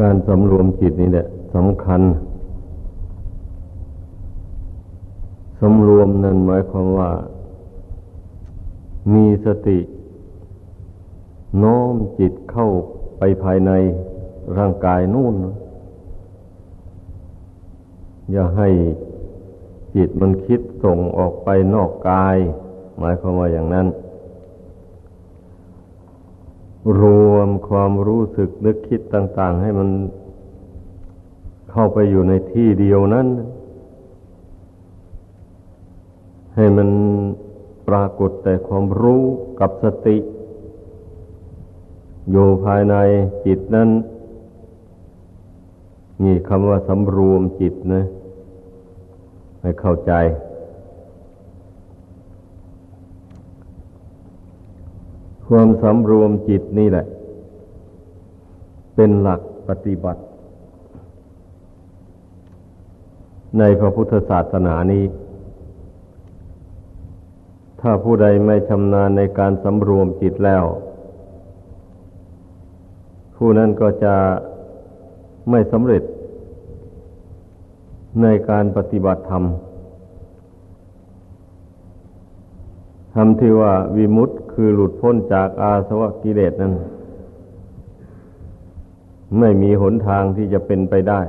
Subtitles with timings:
[0.00, 2.02] การสำรวมจิตนี่แหละสำคัญ
[5.60, 7.10] สำรวมนั่นหมายความว่า
[9.14, 9.78] มีสติ
[11.62, 12.68] น้อมจิตเข้า
[13.18, 13.70] ไปภายใน
[14.58, 15.34] ร่างกายนู่น
[18.32, 18.68] อย่าให้
[19.94, 22.36] จิตมันคิดส่งออกไปนอกกาย
[22.98, 23.86] หมายความว่าอย่างนั้น
[27.00, 29.88] รวมความรู้สึกนึกคิดต่าง ๆ ให้มัน
[31.70, 33.26] เข้าไปอยู่ในที่เดียวนั้น
[36.56, 36.88] ให้มัน
[37.88, 39.22] ปรากฏแต่ความรู้
[39.60, 40.16] กับสติ
[42.30, 42.94] อยู่ภายใน
[43.46, 43.88] จิตนั้น
[46.22, 48.02] นี่คำว่าสำรวมจิตนะ
[49.62, 50.12] ให้เข้าใจ
[55.48, 57.06] ความสำรวมจิตนี่แหละ
[58.94, 60.22] เป็นหลักปฏิบัติ
[63.58, 65.04] ในพระพุทธศาสนานี้
[67.80, 70.64] ถ้าผู้ใดไม่ชำนาญในการสำรวมจิตแล้ว
[73.36, 74.14] ผู้นั้นก็จะ
[75.50, 76.02] ไม่สำเร็จ
[78.22, 79.44] ในการปฏิบัติธรรม
[83.20, 86.74] ทำที่ว่าวิมุตต์คือหลุดพ้นจากอาสวะกิเลสนั้น
[89.38, 91.20] ไม่มีหนทางที่จะเป็นไปได้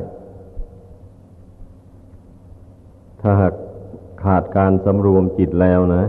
[3.22, 3.54] ถ้าหาก
[4.24, 6.04] ขาดการสำรวมจิตแล้วนะ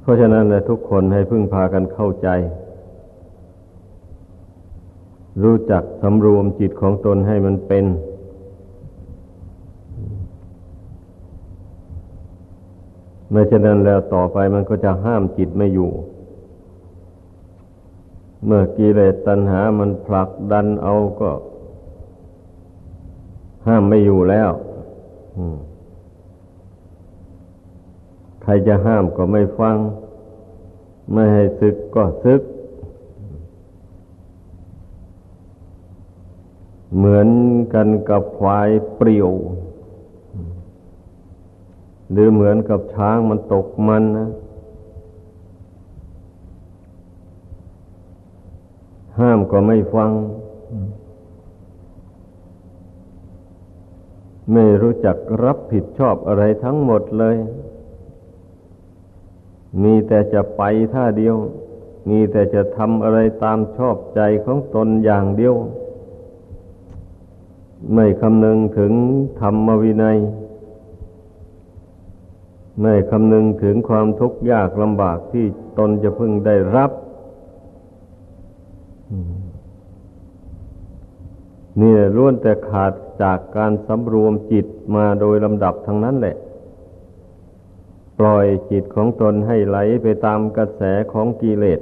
[0.00, 2.28] เพราะฉะนั้นเลยทุกคนให้พึ่งพากันเข้าใจ
[5.42, 7.84] รู้จักสำรวมจิตของตนให้มันเป็น
[13.30, 15.90] ไม่เช่นนั้นแล้วต่อไปมันก็จะห้ามจิตไม่อยู่
[18.44, 21.30] เมื่อกิเลสตัณหามันผลักดันเอาก็
[23.66, 24.50] ห้ามไม่อยู่แล้ว
[28.42, 29.76] ใครจะห้ามก็ไม่ฟัง
[31.12, 32.42] ไม่ให้ซึกก็ซึก
[36.96, 37.28] เหมือน
[37.74, 39.30] กันกับควายเปรียว
[42.10, 44.30] หรือเหมือนกับช้างมันตกมันนะ
[49.18, 50.10] ห้ามก็ไม่ฟัง
[54.52, 57.36] ไม่รู้จักรับผิดชอบอะไรทั้งหมดเลย
[59.82, 61.36] มีแต่จะไปท่าเดียว
[62.08, 65.54] มีแต่จะทำอะไรตามชอบใจของตนอย่างเดียว
[67.94, 68.92] ไม่คำนึงถึง
[69.40, 70.18] ธรรมวินัย
[72.80, 75.46] ไม่คำนึงถึงความทุกข์ยากลำบากที่
[75.78, 76.90] ตนจะพึงได้รับ
[81.80, 82.92] นี่ล้วนแต่ขาด
[83.22, 86.36] จากการสำรวมจิตมาโดยลำดับทั้งนั้นแหละ
[88.18, 90.82] ปล่อยจิตของตนให้ไหลไปตามกระแส
[91.12, 91.80] ของกิเลส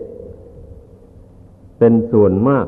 [1.78, 2.66] เป็นส่วนมาก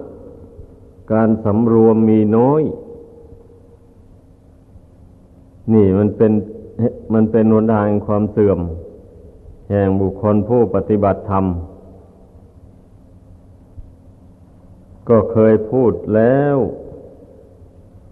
[1.12, 2.62] การสำรวมมีน้อย
[5.72, 6.32] นี่มันเป็น
[7.12, 8.60] มันเป็นหนทางความเสื่อม
[9.70, 11.44] แห่งบุคคลผู้ปฏิบัติธรรม
[15.08, 16.56] ก็เคยพูดแล้ว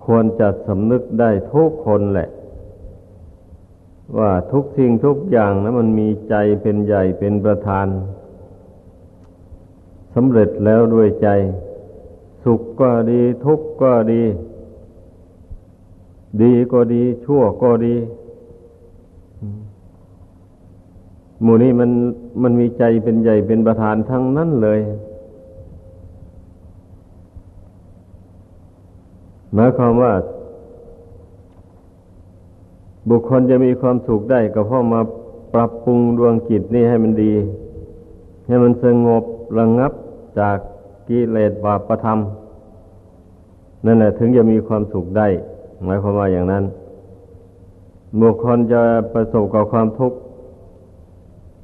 [0.04, 2.28] ควรจะสำนึกได้ทุกคนแหละ
[4.18, 7.86] ว่าทุกสิ่งทุกอย่างนะมันมีใจเป็นใหญ่เป็นประธาน
[10.14, 11.28] สำเร็จแล้วด้วยใจ
[12.44, 14.22] สุขก็ดีทุกข์ก็ดี
[16.42, 17.94] ดีก็ดีชั่วก็ดี
[21.42, 21.90] หมู่นี้มัน
[22.42, 24.80] มันมีใจเป็นใหญ่เป็นประธานทั้งนั้นเลย
[29.54, 30.12] หมายความว่า
[33.10, 35.00] บุคคลจะมีความสุขได้ก็เพราะมา
[35.54, 37.32] ปรับปรุงดวงจิตนี่ให้มันดี
[38.46, 39.22] ให้มันสงบ
[39.58, 39.92] ระงงับ
[40.38, 40.58] จาก
[41.08, 42.18] กิเลสบาปธรรม
[43.84, 45.28] นั่นแหละถึงจะมีความสุขได้
[45.84, 46.64] หมายความว่าอย่างนั้น
[48.20, 48.80] บุคคลจะ
[49.12, 50.18] ประสบกับความทุกข์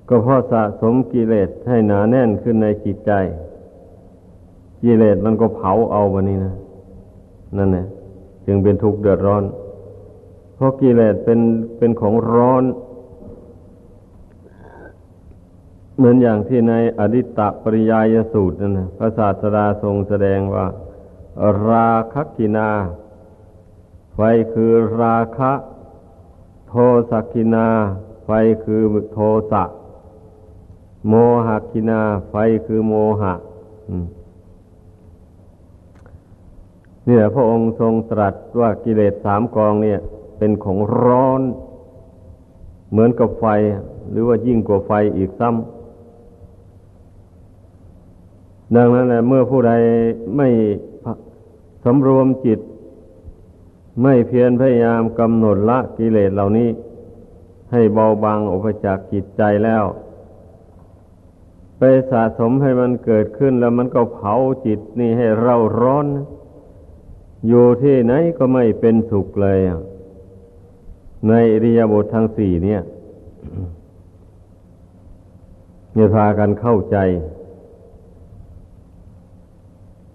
[0.09, 3.13] ก็เพราะสะสมกิเลสให้หนาแน่นขึ้นในจิตใจ
[4.83, 6.55] กิเลสมันก็เผาเอาวันนี้นะ
[7.57, 7.87] นั่นแหละ
[8.47, 9.45] จึงเป็นทุกข์เดือดร้อน
[10.55, 11.41] เพราะกิเลสเป็น
[11.79, 12.65] เป็นของร้อน
[15.97, 20.67] เหมือนอย่างที่ในอดิตตปริยายสูตรนั่นนะพระศาสดาทรงแสดงว่า
[21.69, 22.71] ราคกินา
[24.15, 24.21] ไฟ
[24.53, 24.73] คือ
[25.03, 25.53] ราคะ
[26.69, 26.75] โท
[27.11, 27.69] สักกินา
[28.25, 28.31] ไฟ
[28.65, 29.19] คือโท
[29.51, 29.65] สะ
[31.09, 31.15] โม
[31.47, 32.35] หกินา ไฟ
[32.67, 33.35] คือโมหะ
[37.07, 40.01] นี่แหละพระองค์ทรงตรัสว่ากิเลสสามกองเนี่ย
[40.39, 41.43] เป็นของร้อน
[42.91, 43.47] เหมือนกับไฟ
[44.11, 45.59] หรือว่ายิ่งกว่าไฟอีกซ้ำ
[48.77, 49.73] ดังนั้นแหละเมื่อผู้ใด
[50.37, 50.49] ไม่
[51.85, 52.61] สำรวมจิต
[54.03, 56.69] ไม่เพียรพยายามกำหนดละกิเลสเหล่านี้
[57.73, 59.85] ให้เบาบางออกไปจากจิตใจแล้ว
[62.11, 64.35] สะสมให้มันเกิดขึ้นแล้วมันก็เผา
[64.67, 66.07] จิตนี่ให้เราร้อน
[67.49, 69.59] อยู่ที่ไหนก็ไม่เป็นสุขเลย
[71.29, 72.83] ในอริยบททั้งสี่เนี่ย
[75.95, 76.97] เนี่ยพากันเข้าใจ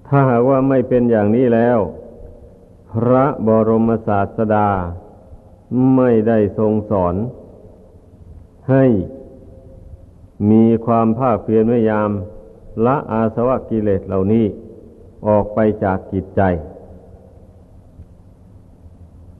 [0.07, 1.79] ถ้าหากว่าไม่เป็นอย่างนี้แล้ว
[2.91, 4.69] พระบรมศาสดา
[5.95, 7.15] ไม่ได้ทรงสอน
[8.69, 8.85] ให้
[10.49, 12.09] มีความภาคเพียรพยายาม
[12.85, 14.45] ละอาสวะกิเลสเหล่านี้
[15.27, 16.41] ออกไปจากจิตใจ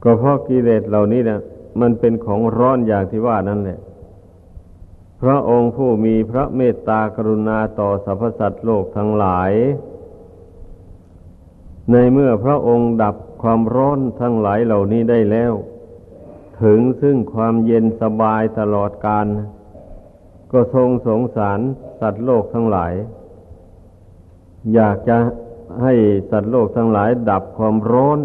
[0.02, 1.40] ก็เพราะกิเลสเหล่านี้นะ
[1.80, 3.78] มันเป็นของร้อนอย่างที่ว่านั่นแหละ
[5.20, 9.52] พระองค์ผู้มีพระเมตตากรุณาต่อสรรพสัตว์โลกทั้งหลาย
[11.90, 15.52] ในเมื่อพระองค์ดับความร้อนทั้งหลายเหล่านี้ได้แล้ว
[16.62, 19.26] ถึงซึ่งความเย็นสบายตลอดกาล
[20.52, 21.60] ก็ทรงสงสาร
[22.00, 22.92] สัตว์โลกทั้งหลาย
[24.74, 25.18] อยากจะ
[25.82, 25.94] ให้
[26.30, 28.18] สัตว์โลกทั้งหลาย ดับความร้อน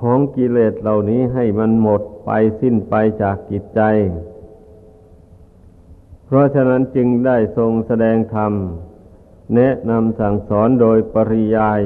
[0.00, 2.30] ของกิเลสเหล่านี้ให้มันหมดไป
[2.60, 3.80] สิ้นไปจากกิจใจ
[6.24, 8.52] เพราะฉะนั้นจึงได้ทรงแสดงธรรม
[9.54, 11.80] แนะนำสั่งสอนโดยปริยาย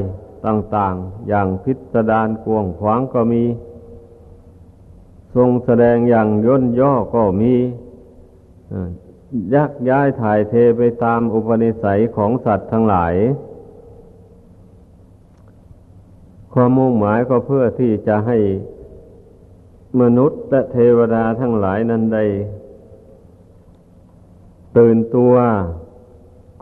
[0.46, 3.44] ต่างๆ อย่างพิสดารกวงขวางก็มี
[5.35, 7.55] ทรงแสดงอย่างย่นย่อก็มี
[9.55, 13.15] ยักย้ายถ่ายเทไปตามอุปนิสัยของสัตว์ทั้งหลาย
[16.53, 18.39] ความมุ่งหมายก็เพื่อที่จะให้
[20.01, 22.25] มนุษย์และเทวดาทั้งหลายนั้นได้
[24.79, 25.35] ตื่นตัว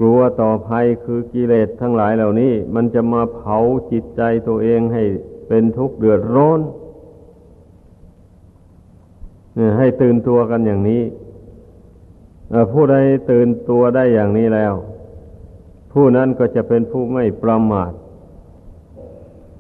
[0.01, 3.59] กลัวต่อภัยคือกิเลสทั้งหลายเหล่านี้ มันจะมาเผา
[3.93, 5.05] จิตใจตัวเองให้
[5.49, 6.61] เป็นทุกข์เดือดร้อน
[9.79, 11.03] ให้ตื่นตัวกันอย่างนี้
[12.73, 12.97] ผู้ใด
[13.31, 14.75] ตื่นตัวได้อย่างนี้แล้ว
[15.93, 17.93] ผู้นั้นก็จะเป็นผู้ไม่ประมาท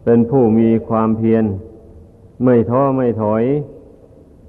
[0.04, 1.44] เป็นผู้มีความเพียร
[2.44, 3.44] ไม่ท้อไม่ถอย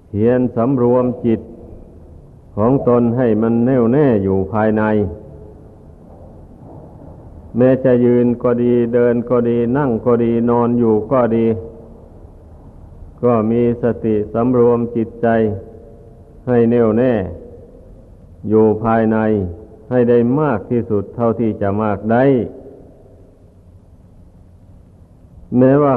[0.09, 1.41] เพียรสำรวมจิต
[2.55, 4.83] ของตนให้มันแน่วแน่อยู่ภายใน
[7.57, 11.45] แม้จะยืนก็ดีเดินก็ดีนั่งก็ดีนอนอยู่ก็ดี
[13.23, 15.27] ก็มีสติสำรวมจิตใจ
[16.47, 17.13] ให้แน่วแน่
[18.49, 19.17] อยู่ภายใน
[19.89, 22.23] ให้ได้มากที่สุดเท่าที่จะมากได้
[25.57, 25.95] แม้ว่า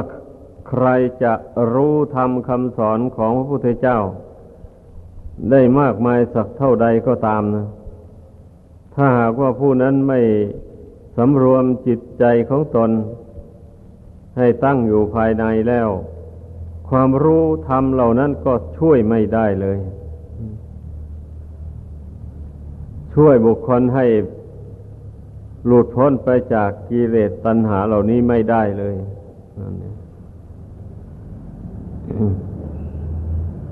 [0.69, 0.87] ใคร
[1.23, 1.33] จะ
[1.73, 3.99] รู้ธรรมคำสอนของพระพุทธเจ้า
[5.51, 7.67] ได้มากมายสักเท่าใดก็ตามนะ
[8.95, 10.19] ถ้าหากว่าผู้นั้นไม่
[11.17, 12.91] สำรวมจิตใจของตน
[14.37, 15.89] ให้ตั้งอยู่ภายในแล้ว
[16.89, 19.77] ความรู้ธรรมเหล่านั้นก็ช่วยไม่ได้เลย
[23.19, 24.05] ช่วยบุคคลให้
[25.65, 28.95] หลุดพ้นไปจากกิเลสตัณหาเหล่านี้ไม่ได้เลย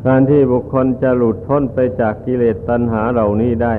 [0.06, 3.76] การที่บุคคลจะหลุดพ้นไปจากกิเลสตัณหาเหล่านี้ได้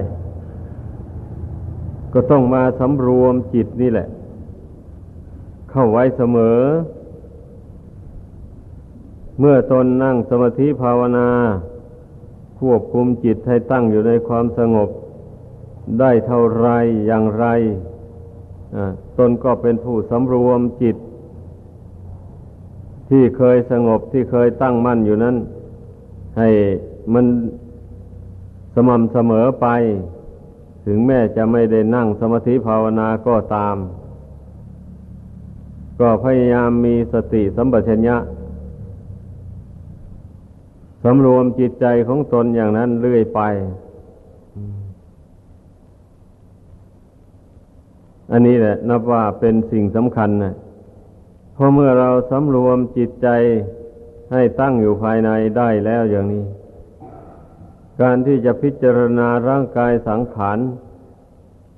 [2.13, 4.09] ก็ต้องมาสำรวมจิตนี่แหละ
[5.71, 6.59] เข้าไว้เสมอ
[9.39, 11.29] เมื่อตนนั่งสมาธิภาวนา
[12.61, 14.91] ควบคุมจิตให้ตั้งอยู่ในความสงบ
[16.01, 16.69] ได้เท่าไร
[17.07, 17.47] อย่างไร
[19.19, 20.97] ตนก็เป็นผู้สำรวมจิต
[23.11, 25.37] ที่เคยสงบที่เคยตั้งมั่นอยู่นั้น
[26.39, 26.49] ให้
[27.13, 27.27] มัน
[28.75, 29.67] สม่ำเสมอไป
[30.87, 33.77] ถึงแม้จะไม่ได้นั่งสมาธิภาวนาก็ตาม
[36.01, 38.17] ก็พยายามมีสติสัมปชัญญะ
[41.05, 43.41] สำรวมจิตใจของตนอย่างนั้นเรื่อยไป
[48.33, 50.55] อันนี้แหละ นับว่าเป็นสิ่งสำคัญนะ
[51.55, 53.29] เพราะเมื่อเราสำรวมจิตใจ
[54.33, 56.45] ให้ตั้งอยู่ภายในได้แล้วอย่างนี้
[58.01, 60.59] การที่จะพิจารณาร่างกายสังขาร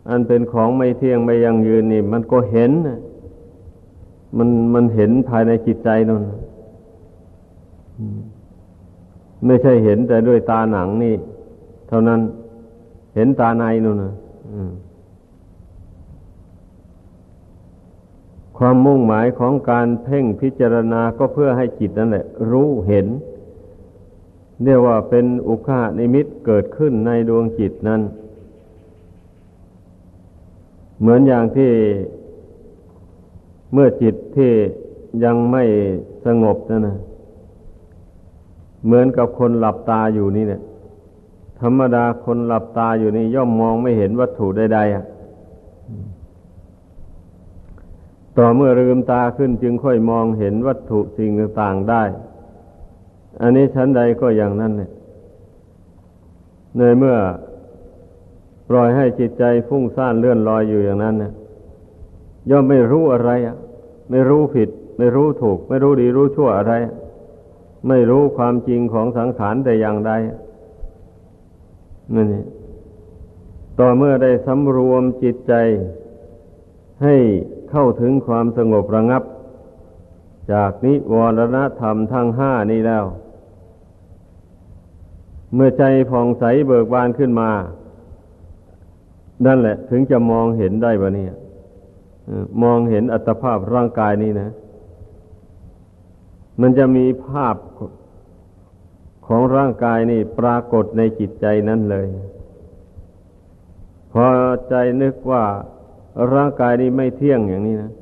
[0.08, 2.72] อันเป็นของไม่เที่ยงไม่ยั่งยืนนี่ มันก็เห็น
[4.36, 6.22] มันมันเห็นภายในจิตใจนั่น
[9.46, 11.14] ไม่ใช่เห็นแต่ด้วยตาหนังนี่
[11.88, 12.20] เท่านั้น
[13.14, 14.12] เห็นตาในนู่นนะ
[18.58, 23.06] ความมุ่งหมายของการเพ่งพิจารณาก็เพื่อให้จิตนั่นแหละ รู้เห็น
[24.64, 28.00] เรียกว่าเป็นอุคานิมิตเกิดขึ้นในดวงจิตนั้น
[31.00, 31.70] เหมือนอย่างที่
[33.72, 34.52] เมื่อจิตที่
[35.24, 35.64] ยังไม่
[36.26, 36.98] สงบนั่นนะ
[38.84, 40.62] เหมือนกับคนหลับตาอยู่นี่เนี่ย
[41.60, 45.04] ธรรมดาคนหลับตาอยู่นี่ย่อมมองไม่เห็นวัตถุใดๆอะ
[48.38, 51.30] ต่อเมื่อลืมตาขึ้นจึงค่อยมองเห็นวัตถุสิ่ง
[51.60, 52.02] ต่างๆได้
[53.40, 54.90] อันนี้ชั้นใดก็อย่างนั้นเนี่ย
[56.76, 57.16] ในเมื่อ
[58.68, 61.32] ปล่อยให้จิตใจฟุ้งซ่านเลื่อนลอยอยู่อย่างนั้นเนี่ย
[62.50, 63.56] ย่อมไม่รู้อะไรอะ
[64.10, 64.68] ไม่รู้ผิด
[64.98, 66.74] ไม่รู้ถูก ไม่รู้ดีรู้ชั่วอะไร
[67.88, 70.12] ไม่รู้ความจริงของสังขารแต่อย่างใด
[72.14, 72.44] นั่นนี่
[73.78, 75.54] ต่อเมื่อได้สำรวมจิตใจ
[77.02, 77.14] ให้
[77.70, 79.22] เข้าถึงความสงบระงับ
[80.52, 83.04] จากนิวรณธรรมทั้งห้านี้แล้ว
[85.54, 87.50] เมื่อใจผ่องใสเบิกบานขึ้นมา
[89.46, 91.34] นั่นแหละ ถึงจะมองเห็นได้บะเนี่ย
[92.62, 94.50] มองเห็นอัตภาพร่างกายนี้นะ
[96.60, 97.56] มันจะมีภาพ
[99.26, 102.06] ของร่างกายนี่ปรากฏในจิตใจนั้นเลย
[104.12, 104.26] พอ
[104.68, 105.44] ใจนึกว่า
[106.34, 107.92] ร่างกายนี้ไม่เที่ยงอย่างนี้นะ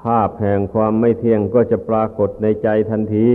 [0.00, 3.30] ภาพแห่งความไม่เที่ยงก็จะปรากฏในใจทันที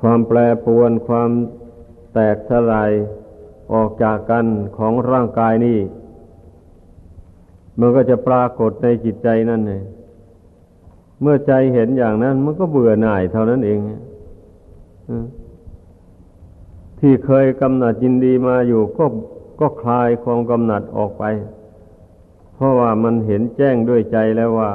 [0.00, 1.30] ความแปรปรวนความ
[2.14, 2.90] แตกสลาย
[3.72, 5.78] ออกจากกันของร่างกายนี้
[7.80, 9.82] มันก็จะปรากฏในจิตใจนั่นเลย
[11.20, 13.78] เมื่อใจเห็นอย่างนั้น มันก็เบื่อหน่ายเท่านั้นเอง
[17.00, 19.04] ที่เคยกำหนัดยินดีมาอยู่ก็
[19.60, 21.24] ก็คลายความกำหนัดออกไป
[22.58, 24.70] เพราะว่ามันเห็นแจ้งด้วยใจแล้วว่า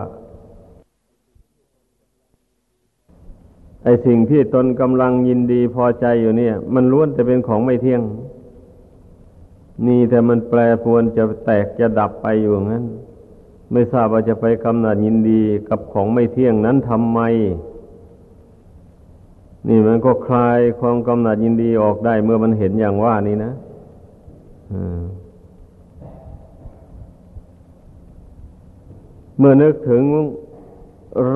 [3.83, 8.01] ไอสิ่งที่ตนกำลังยินดีพอใจอยู่เนี่ย มันล้วนแต่เป็นของไม่เที่ยง
[9.87, 12.85] นี่แต่มันแปรปวนจะแตกจะดับไปอยู่งั้น
[13.71, 17.19] ไม่ทราบว่าจะไปกำหนัดยินดีกับของไม่เที่ยงนั้นทำไม
[19.67, 23.51] นี่มันก็คลายความกำหนัดยินดีออกได้เมื่อมันเห็นอย่างว่านี้นะ
[24.69, 25.22] เมื่
[29.45, 30.03] มื่อนึกถึง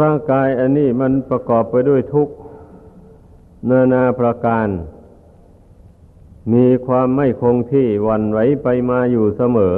[0.02, 2.28] ร่างกายอันนี้มันประกอบไปด้วยทุก
[3.70, 4.68] นานาประการ
[6.54, 9.76] มีความไม่คงที่วันไหวไปมาอยู่เสมอ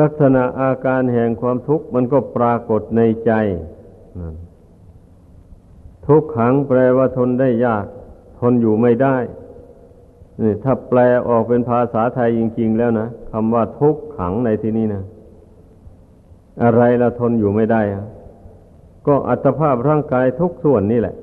[0.00, 3.32] ลักษณะอาการแห่งความทุกข์มันก็ปรากฏในใจ
[6.06, 7.86] ทุกขังแปลว่าทนได้ยาก
[8.40, 9.16] ทนอยู่ไม่ได้
[10.40, 10.98] นี่ถ้าแปล
[11.28, 15.04] ออกเป็นภาษาไทยจริง ๆ แล้วนะคำว่าทุกขังในที่นี้นะ
[16.62, 17.82] อะไรละทนอยู่ไม่ได้
[19.06, 21.16] ก็อัตภาพร่างกายทุกส่วนนี่แหละ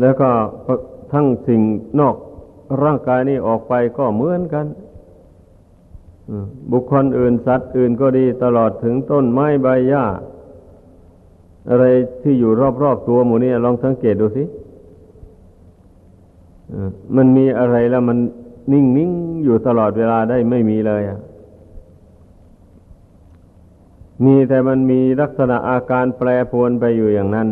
[0.00, 0.30] แล้วก็
[1.12, 1.60] ทั้งสิ่ง
[2.00, 2.16] นอก
[2.82, 4.66] ร่างกายนี้ออกไปก็เหมือนกัน
[6.72, 10.04] บุคคลอื่นสัตว์อื่นก็ดีตลอดถึงต้นไม้ใบหญ้า
[11.70, 11.84] อะไร
[12.22, 12.52] ที่อยู่
[12.82, 14.44] รอบๆตัวหมูนี่ลองสังเกตดูสิ
[17.16, 18.18] มันมีอะไรแล้วมัน
[18.72, 21.20] นิ่งๆอยู่ตลอดเวลาได้ไม่มีเลยอะ
[24.24, 27.48] มีแต่มันมีลักษณะอาการแปรปรวนไปอยู่อย่างนั้น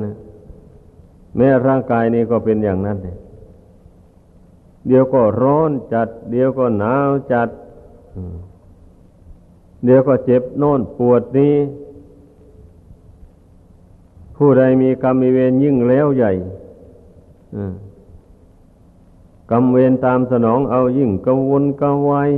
[1.36, 2.98] แม้ร่างกายนี้ก็เป็นอย่างนั้น
[4.86, 7.48] เดี๋ยวก็ร้อนจัด เดี๋ยวก็หนาวจัด
[9.84, 11.54] เดี๋ยวก็เจ็บโน่นปวดนี้
[14.36, 16.32] ผู้ใดมีกรรมมีเวรยิ่งแล้วใหญ่
[19.50, 22.30] กรรมเวรตามสนองเอายิ่งกังวลกังวาย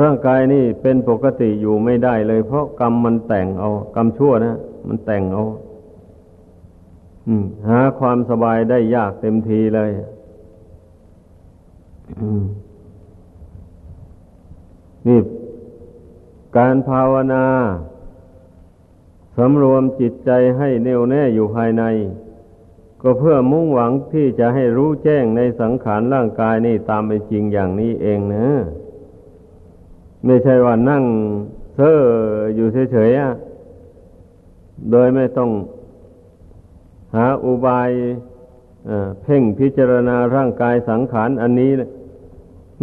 [0.00, 5.44] ร่างกายนี่เป็นปกติอยู่ไม่ได้เลย เพราะกรรมมันแต่งเอา กรรมชั่วนะมันแต่งเอา
[7.68, 9.90] หาความสบายได้ยากเต็มทีเลย
[15.06, 15.20] นี่
[16.56, 17.44] การภาวนา
[19.36, 21.84] สำรวมจิตใจให้แน่วแน่อยู่ภายใน
[23.02, 28.46] ก็เพื่อมุ่งหวังที่จะให้รู้แจ้งในสังขารร่างกายนี่ตามเป็นจริงอย่างนี้เองนะ
[30.26, 31.04] ไม่ใช่ว่านั่ง
[31.74, 31.98] เซ่อ
[32.54, 35.50] อยู่เฉยๆโดยไม่ต้อง
[37.14, 37.90] หาอุบาย
[39.22, 41.70] เพ่งพิจารณาร่างกายสังขารอันนี้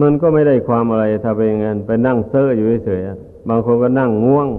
[0.02, 4.50] มันก็ไม่ได้ความอะไรถ้าเป็นอย่างนั้นไปนั่งเซ่ออยู่เฉยๆบางคนก็นั่งง่วง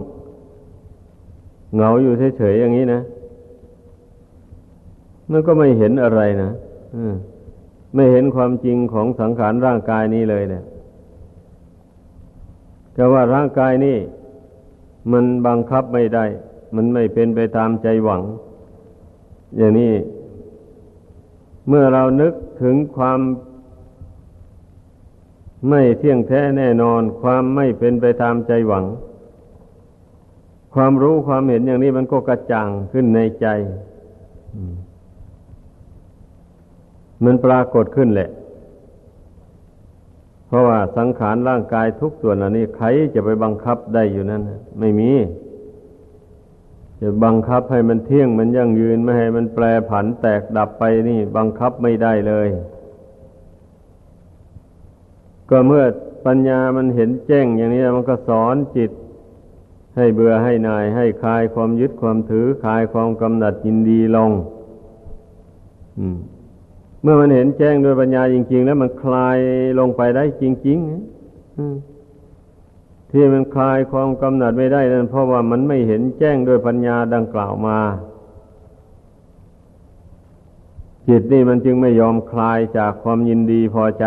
[1.75, 3.01] เหงาอยู่เฉยๆอย่างนี้นะ
[5.31, 6.51] มันก็ไม่เห็นอะไรนะ
[7.95, 10.65] ไม่เห็นความจริงของสังขารร่างกายนี้เลยเนี่ย
[13.01, 13.99] แต่ว่าร่างกายนี่
[15.13, 16.25] มันบังคับไม่ได้
[16.77, 18.23] มันไม่เป็นไปตามใจหวัง
[19.57, 19.95] อย่างนี้
[21.69, 23.21] เมื่อเรานึกถึงความ
[25.69, 28.85] ไม่เที่ยงแท้แน่นอน ความไม่เป็นไปตามใจหวัง
[30.75, 33.47] ความรู้ความเห็นอย่างนี้มันก็กระจ่างขึ้นในใจ
[37.25, 38.31] มันปรากฏขึ้นแหละ
[40.51, 44.43] เพราะว่าสังขารร่างกายทุกส่วนอันนี้ใครจะไปบังคับได้อยู่นั้น
[44.81, 45.11] ไม่มี
[47.01, 52.49] จะบังคับให้มันเที่ยงมันยั่งยืนไม่ให้มันแปรผันแตกดับไปนี่ บังคับไม่ได้เลย
[55.51, 55.85] ก็เมื่อ
[56.27, 58.91] ปัญญามันเห็นแจ้งอย่างนี้มันก็สอนจิต
[59.97, 64.31] ให้เบื่อให้นาย ให้คลายความยึดความถือคลายความกำหนัดยินดีลง
[67.03, 69.39] เมื่อมันเห็นแจ้งด้วยปัญญาจริง ๆ แล้วมันคลาย
[69.79, 77.79] ลงไปได้จริงๆที่มันคลายความกำหนัดไม่ได้นั่นเพราะว่ามันไม่เห็นแจ้งด้วยปัญญาดังกล่าวมา
[81.09, 84.05] จิตนี่มันจึงไม่ยอมคลายจากความยินดีพอใจ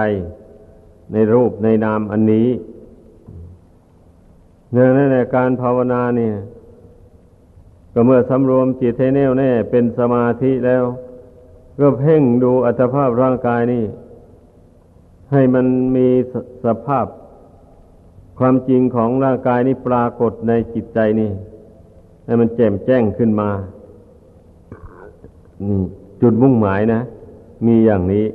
[1.13, 2.47] ในรูปในนามอันนี้
[4.71, 6.35] เนื่องในการภาวนาเนี่ย
[7.93, 10.83] ก็เมื่อสำรวมจิตให้แน่วแน่เป็นสมาธิแล้ว
[11.79, 13.83] ก็เพ่งดูอัตภาพร่างกายนี่
[15.31, 15.65] ให้มัน
[15.95, 16.33] มีส
[16.65, 17.05] สภาพ
[18.39, 21.31] ความจริงของร่างกายนี้ปรากฏในจิตใจนี่
[22.25, 23.49] ให้มันแจ่มแจ้งขึ้นมา
[26.21, 27.01] จุดมุ่งหมายนะ
[27.65, 28.25] มีอย่างนี้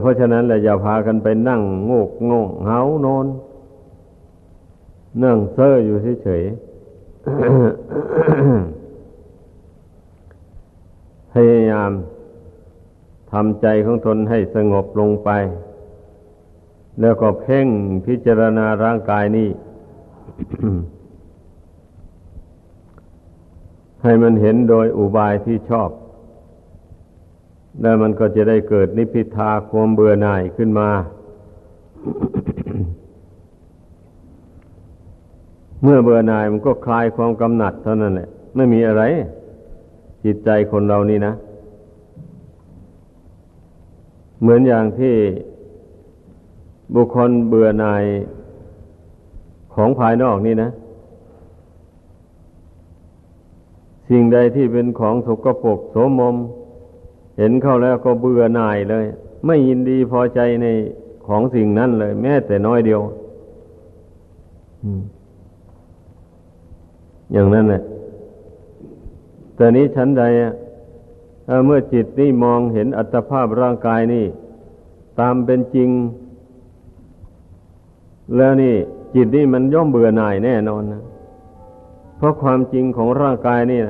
[0.00, 3.26] เพราะฉะนั้นแหละอย่าพากันไปนั่งโงกงงเหานอน
[5.24, 6.54] นั่งเซ่ออยู่เฉยๆ
[11.34, 11.90] พยายาม
[13.32, 15.30] ทำใจของตนให้สงบลงไป
[17.00, 17.66] แล้วก็เพ่ง
[18.06, 19.48] พิจารณาร่างกายนี้
[24.02, 25.90] ให้มันเห็นโดยอุบายที่ชอบ
[27.80, 30.88] แล้วมันก็จะได้เกิดนิพพิทาความเบื่อหน่ายขึ้นมา
[35.82, 39.02] เมื่อเบื่อหน่ายมันก็คลายความกำหนัดเท่านั้นแหละ ไม่มีอะไร
[40.24, 41.32] จิตใจคนเรานี่นะ
[44.40, 45.14] เหมือนอย่างที่
[46.94, 48.04] บุคคลเบื่อหน่าย
[49.74, 50.70] ของภายนอกนี่นะ
[54.08, 56.36] สิ่งใดที่เป็นของสกปรกโสมม
[57.38, 59.04] เห็นเข้าแล้วก็เบื่อหน่ายเลย
[59.46, 60.66] ไม่ยินดีพอใจใน
[61.26, 63.00] ของสิ่งนั้นเลย แม้แต่น้อยเดียว
[67.32, 67.82] อย่างนั้นแหละ
[69.56, 70.24] แต่นี้ชั้นใด
[71.66, 74.26] เมื่อจิตนี่มองเห็นอัตภาพร่างกายนี่
[75.20, 75.90] ตามเป็นจริง
[78.36, 78.74] แล้วนี่
[79.14, 81.02] จิตนี่มันย่อมเบื่อหน่ายแน่นอนนะ
[82.16, 83.80] เพราะความจริงของร่างกายนี่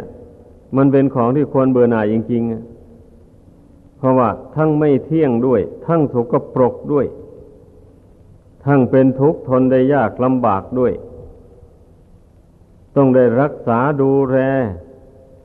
[0.76, 7.06] มันเป็นของที่ควรเบื่อหน่ายจริงๆเพราะว่าทั้งไม่เที่ยงด้วย ทั้งสกปรกด้วย
[8.64, 10.92] ทั้งเป็นทุกข์ทนได้ยากลำบากด้วย
[12.96, 14.38] ต้องได้รักษาดูแล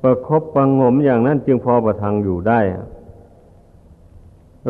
[0.03, 2.59] ประครบประงมอย่างนั้นจึงพอประทังอยู่ได้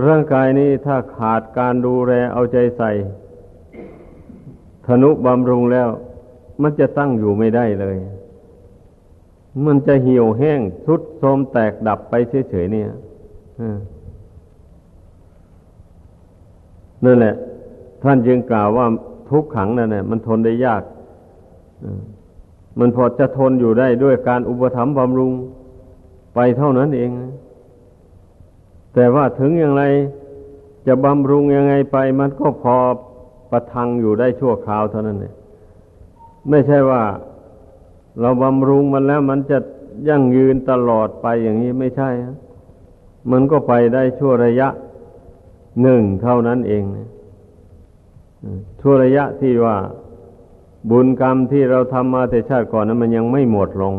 [0.06, 2.92] ร่างกายนี้ถ้าขาดการดูแลเอาใจใส่
[4.88, 5.88] ธนุบำรุงแล้ว
[6.62, 7.98] มันจะตั้งอยู่ไม่ได้เลย
[9.65, 12.13] มันจะเหี่ยวแห้งทุดโทรมแตกดับไป
[12.50, 12.89] เฉยๆเนี่ย
[17.06, 17.36] นั่นแหละ
[18.04, 18.86] ท่านจึงกล่าวว่า
[19.30, 20.84] ทุกขังนั่นแหละมันทนได้ยาก
[22.80, 25.32] มันพอจะทนอยู่ได้ด้วยการอุปถัมภ์บำรุง
[26.36, 27.12] ไปเท่านั้นเอง
[28.94, 29.84] แต่ว่าถึงอย่างไร
[30.88, 32.76] จะบำรุงยังไงไป มันก็พอ
[33.52, 35.36] ประทังอยู่ได้ชั่วคราวเท่านั้นเอง
[36.50, 37.04] ไม่ใช่ว่า
[38.20, 39.58] เราบำรุงมันแล้วมันจะ
[40.10, 42.10] ยั่งยืนตลอดไปอย่างนี้ไม่ใช่
[43.32, 44.68] มันก็ไปได้ชั่วระยะ
[45.82, 46.84] หนึ่งเท่านั้นเอง
[48.82, 49.78] ชั่วระยะที่ว่า
[50.89, 53.96] บุญกรรมที่เราทำมาแต่ชาติก่อนนั้นมันยังไม่หมดลง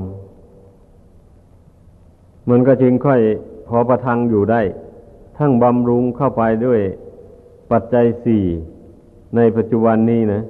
[2.51, 3.21] มันก็จึงค่อย
[3.69, 4.61] พอประทังอยู่ได้
[5.38, 6.81] ทั้งบำรุงเข้าไปด้วย
[7.71, 8.45] ปัจจัยสี่
[9.37, 10.43] ในปัจจุบันนี้นะ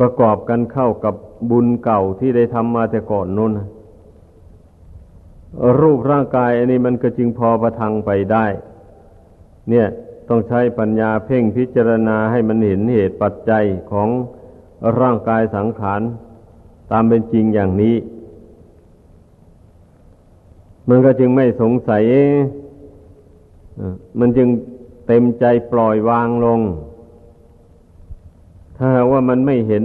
[0.00, 1.14] ประกอบกันเข้ากับ
[1.50, 3.66] บุญเก่าที่ได้ทำมาแต่ก่อนนู้นนะ
[5.80, 8.46] รูปร่างกายอันนี้มันก็จึงพอประทังไปได้
[9.70, 9.86] เนี่ย
[10.28, 14.08] ต้องใช้ปัญญาเพ่งพิจารณาให้มันเห็นเหตุปัจจัยของ
[15.00, 16.00] ร่างกายสังขาร
[16.90, 17.96] ตามเป็นจริงอย่างนี้
[20.88, 22.04] มันก็จึงไม่สงสัย
[24.18, 24.48] มันจึง
[25.06, 26.60] เต็มใจปล่อยวางลง
[28.76, 29.84] ถ้าว่ามันไม่เห็น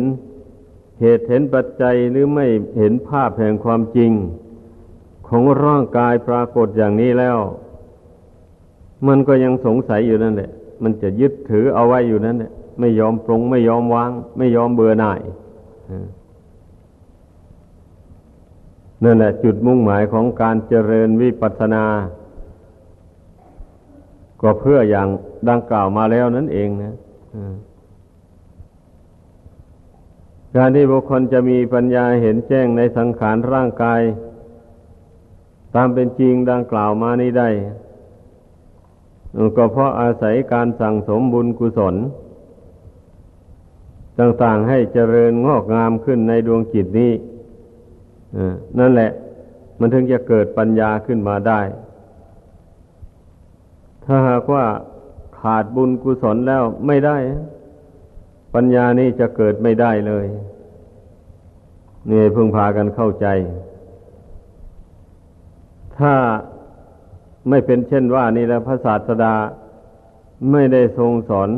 [1.01, 2.45] เหตุเห็นปัจจัยหรือไม่
[2.79, 4.11] เห็นภาพแห่งความจริง
[5.27, 7.37] ของร่างกายปรากฏอย่างนี้แล้ว
[9.07, 10.51] มันก็ยังสงสัยอยู่นั่นแหละ
[10.83, 15.21] มันจะยึดถือเอาไว้อยู่นั่นแหละ ไม่ยอมปรงไม่ยอมวาง ไม่ยอมเบื่อหน่าย
[19.03, 21.85] นั่นแหละจุดมุ่งหมายของการเจริญวิปัสสนา
[24.41, 25.07] ก็เพื่ออย่าง
[25.49, 26.95] ดังกล่าวมาแล้วนั่นเองนะ
[30.55, 34.01] การที่บุคคลจะมีปัญญาเห็นแจ้งในสังขารร่างกาย
[35.75, 37.49] ตามเป็นจริงดังกล่าวมานี้ได้
[39.57, 41.95] ก็เพราะอาศัยการสั่งสมบุญกุศล
[44.21, 47.11] ต่าง ๆ ให้เจริญงอกงามขึ้นในดวงจิตนี้
[48.79, 49.11] นั่นแหละ
[49.79, 51.59] มันถึงจะเกิดปัญญาขึ้นมาได้
[54.05, 54.65] ถ้าหากว่า
[55.39, 57.17] ขาดบุญกุศลแล้วไม่ได้
[58.55, 60.25] ปัญญานี้จะเกิดไม่ได้เลย
[62.09, 63.27] นี่เพิ่งพากันเข้าใจ
[65.97, 66.13] ถ้า
[67.49, 69.35] ไม่เป็นเช่นว่านี่แล้วพระศาสดา
[70.51, 71.49] ไม่ได้ทรงสอน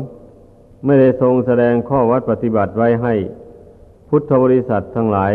[0.84, 3.14] ไม่ได้ทรงแสดงข้อวัดปฏิบัติไว้ให้
[4.08, 5.32] พุทธบริษัททั้งหลาย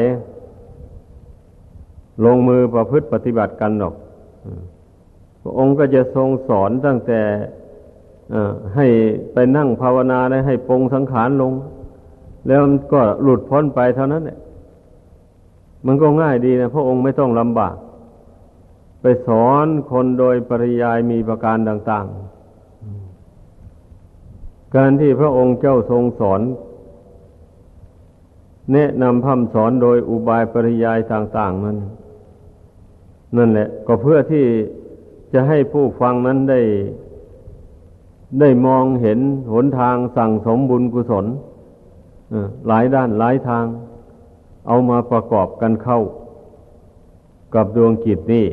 [2.25, 3.95] ลงมือประพฤติปฏิบัติกันหรอก
[5.41, 7.21] พระองค์ก็จะทรงสอนตั้งแต่
[8.75, 8.88] ให้
[9.33, 11.53] ไปนั่งภาวนาได้ให้ปรงสังขารลง
[12.47, 14.39] แล้วมันก็หลุดพ้นไปเท่านั้นแหละ
[15.85, 17.75] มันก็ง่ายดีนะพระองค์ไม่ต้องลำบาก
[19.01, 22.38] ไปสอนคนโดยปริยายมีประการต่าง ๆ
[24.75, 26.41] การที่พระองค์เจ้าทรงสอน
[28.73, 31.77] แนะนำพำสอนโดยอุบายปริยายต่างๆนั้น
[33.38, 34.45] นั่นแหละ ก็เพื่อที่
[35.34, 36.62] จะให้ผู้ฟังนั้นได้
[38.39, 39.19] ได้มองเห็น
[39.53, 41.25] หนทางสั่งสมบุญกุศล
[42.67, 43.65] หลายด้านหลายทาง
[44.67, 45.99] เอามาประกอบกันเข้า
[47.55, 48.45] กับดวงจิตนี่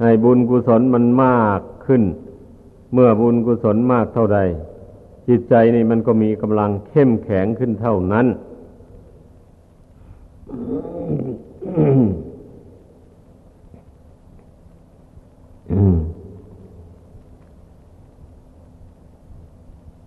[0.00, 2.02] ให้บุญกุศลมันมากขึ้น
[2.94, 4.38] เมื่อบุญกุศลมากเท่าใด
[5.28, 8.26] จิตใจนี่มันก็มีกำลังเข้มแข็งขึ้นเท่านั้น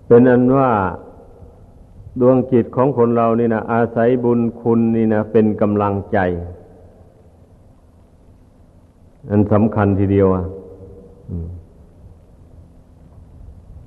[0.08, 0.72] เป็นอันว่า
[2.20, 6.18] ดวงจิตของคนเรานี่นะอาศัยบุญคุณนี่นะเป็นกำลังใจ
[9.30, 10.46] อันสำคัญทีเดียวอะ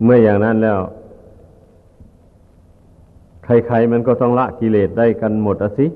[0.02, 0.80] เมื่ออย่างนั้นแล้ว
[3.44, 5.86] ใครๆมันก็ต้องละกิเลสได้กันหมดอะสิ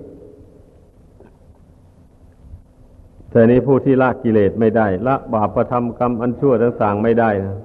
[3.30, 7.56] แต่นี้ผู้ที่ละกิเลสไม่ได้ ละบาปประทำกรรมอันชั่วต่างๆไม่ได้นะ